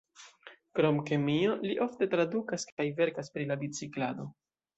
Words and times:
Krom 0.77 0.95
kemio 1.09 1.57
li 1.65 1.75
ofte 1.85 2.07
tradukas 2.15 2.65
kaj 2.71 2.87
verkas 3.03 3.31
pri 3.37 3.47
la 3.53 3.61
biciklado. 3.67 4.29